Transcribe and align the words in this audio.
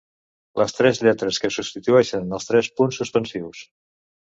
Les 0.61 0.71
tres 0.77 1.01
lletres 1.07 1.39
que 1.43 1.51
substitueixen 1.57 2.35
els 2.39 2.51
tres 2.53 2.73
punts 2.81 3.01
suspensius. 3.03 3.65